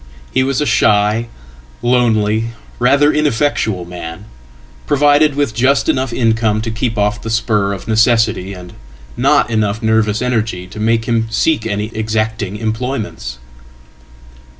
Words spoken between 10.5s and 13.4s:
to make him seek any exacting employments.